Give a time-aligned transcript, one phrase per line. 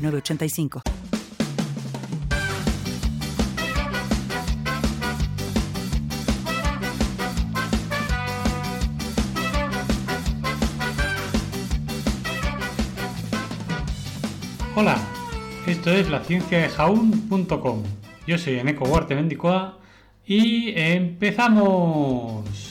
[0.00, 0.82] 985.
[14.76, 14.96] Hola,
[15.66, 17.82] esto es la ciencia de jaun.com.
[18.26, 19.78] Yo soy Eneco Huarte Mendicoa
[20.24, 22.69] y empezamos.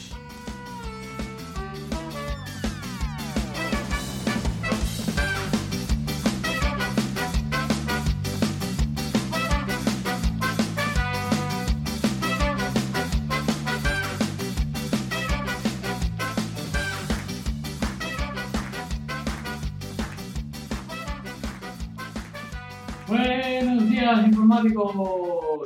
[23.10, 24.94] Buenos días informáticos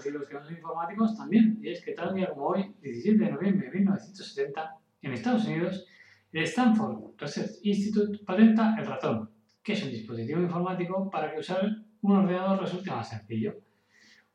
[0.05, 1.59] y los que no son informáticos también.
[1.61, 5.85] Y es que tal día como hoy, 17 de noviembre de 1970, en Estados Unidos,
[6.31, 9.29] el Stanford Research Institute patenta el ratón,
[9.61, 11.69] que es un dispositivo informático para que usar
[12.01, 13.55] un ordenador resulte más sencillo.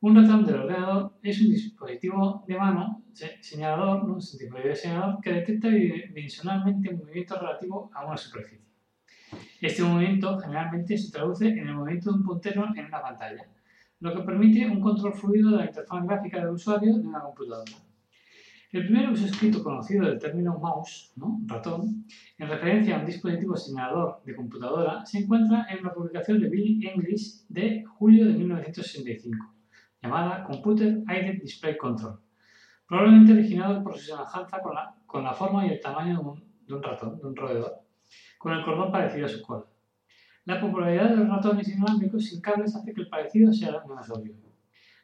[0.00, 3.04] Un ratón del ordenador es un dispositivo de mano
[3.40, 8.67] señalador, un tipo de señalador que detecta bidimensionalmente un movimiento relativo a una superficie.
[9.60, 13.44] Este movimiento generalmente se traduce en el movimiento de un puntero en una pantalla,
[14.00, 17.72] lo que permite un control fluido de la interfaz gráfica del usuario de una computadora.
[18.70, 21.12] El primer uso escrito conocido del término mouse,
[21.46, 22.04] ratón,
[22.36, 26.86] en referencia a un dispositivo señalador de computadora, se encuentra en una publicación de Bill
[26.86, 29.54] English de julio de 1965,
[30.02, 32.20] llamada Computer Aided Display Control,
[32.86, 36.34] probablemente originado por su semejanza con la, con la forma y el tamaño
[36.66, 37.87] de un ratón, de un roedor
[38.38, 39.64] con el cordón parecido a su cola.
[40.44, 44.34] La popularidad de los ratones inalámbricos sin cables hace que el parecido sea más obvio.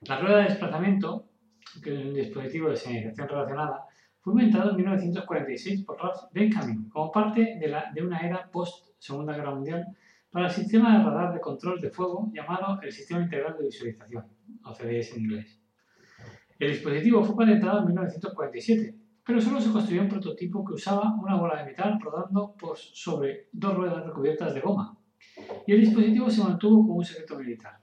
[0.02, 1.28] La rueda de desplazamiento,
[1.82, 3.84] que es un dispositivo de señalización relacionada,
[4.20, 9.34] fue inventado en 1946 por Ralph Benjamin como parte de, la, de una era post-Segunda
[9.34, 9.86] Guerra Mundial
[10.30, 14.24] para el sistema de radar de control de fuego llamado el Sistema Integral de Visualización,
[14.64, 15.60] o CDS en inglés.
[16.58, 21.36] El dispositivo fue patentado en 1947 pero solo se construyó un prototipo que usaba una
[21.36, 24.96] bola de metal rodando por sobre dos ruedas recubiertas de goma,
[25.66, 27.80] y el dispositivo se mantuvo como un secreto militar.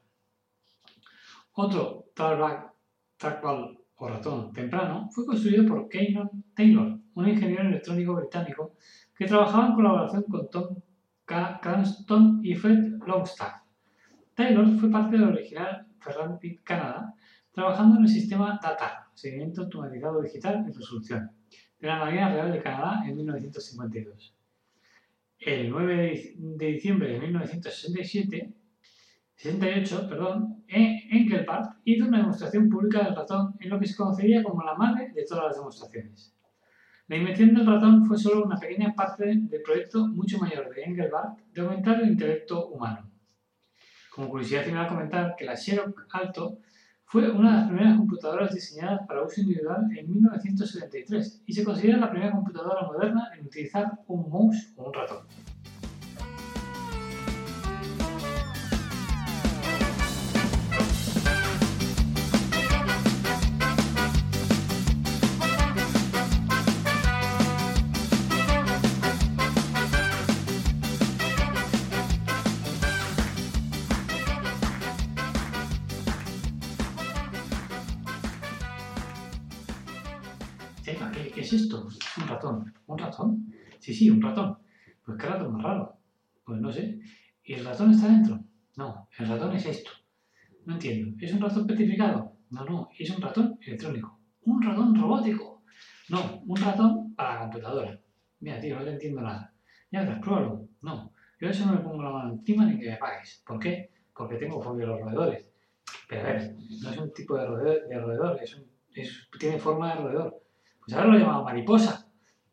[1.53, 8.75] Otro trackball o ratón temprano fue construido por Keynon Taylor, un ingeniero electrónico británico
[9.15, 10.75] que trabajaba en colaboración con Tom
[11.25, 13.61] Cranston y Fred Longstaff.
[14.33, 17.13] Taylor fue parte del original Ferrari Canada,
[17.51, 21.31] trabajando en el sistema DATA, Seguimiento Automatizado Digital en Resolución,
[21.79, 24.35] de la Marina Real de Canadá en 1952.
[25.39, 28.53] El 9 de diciembre de 1967,
[29.35, 34.63] 68, perdón, Engelbart hizo una demostración pública del ratón en lo que se conocería como
[34.63, 36.35] la madre de todas las demostraciones.
[37.07, 41.39] La invención del ratón fue solo una pequeña parte del proyecto mucho mayor de Engelbart
[41.51, 43.11] de aumentar el intelecto humano.
[44.13, 46.59] Como curiosidad final comentar que la Xerox Alto
[47.11, 51.97] fue una de las primeras computadoras diseñadas para uso individual en 1973 y se considera
[51.97, 55.17] la primera computadora moderna en utilizar un mouse o un ratón.
[81.33, 81.87] ¿Qué, es esto?
[82.17, 82.73] Un ratón.
[82.87, 83.53] ¿Un ratón?
[83.79, 84.57] Sí, sí, un ratón.
[85.05, 85.97] Pues qué ratón más raro.
[86.45, 86.99] Pues no sé.
[87.43, 88.39] ¿Y el ratón está dentro?
[88.77, 89.91] No, el ratón es esto.
[90.65, 91.15] No entiendo.
[91.19, 92.37] ¿Es un ratón petrificado?
[92.49, 94.19] No, no, es un ratón electrónico.
[94.43, 95.63] ¿Un ratón robótico?
[96.09, 97.99] No, un ratón para la computadora.
[98.39, 99.53] Mira, tío, no te entiendo nada.
[99.91, 100.67] Ya verás, pruébalo.
[100.81, 103.43] No, yo eso no me pongo la mano encima ni que me pagues.
[103.45, 103.91] ¿Por qué?
[104.15, 105.47] Porque tengo fobia a los roedores.
[106.07, 108.61] Pero a ver, no es un tipo de roedor, es
[108.93, 110.41] es, tiene forma de roedor.
[110.91, 112.05] Pues ahora lo llamado mariposa,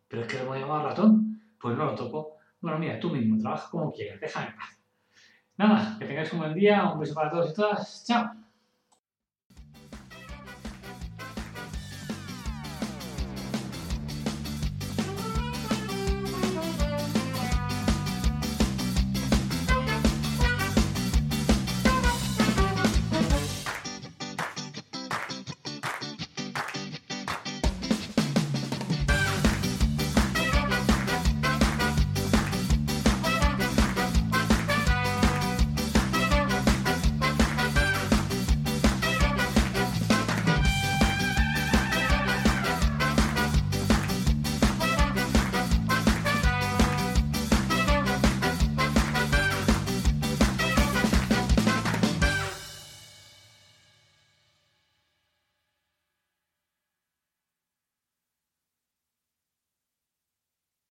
[0.07, 1.43] pero es que lo hemos llamado ratón.
[1.61, 2.37] Pues no lo toco.
[2.61, 4.79] Bueno, mira, tú mismo, trabaja como quieras, déjame en paz.
[5.57, 8.05] Nada, que tengáis un buen día, un beso para todos y todas.
[8.07, 8.31] Chao.